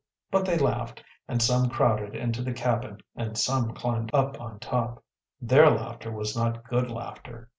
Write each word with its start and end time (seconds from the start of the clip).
But 0.31 0.45
they 0.47 0.57
laughed, 0.57 1.03
and 1.27 1.43
some 1.43 1.69
crowded 1.69 2.15
into 2.15 2.41
the 2.41 2.53
cabin 2.53 3.01
and 3.15 3.37
some 3.37 3.75
climbed 3.75 4.09
up 4.15 4.41
on 4.41 4.57
top. 4.57 5.03
Their 5.39 5.69
laughter 5.69 6.11
was 6.11 6.35
not 6.35 6.63
good 6.67 6.89
laughter. 6.89 7.49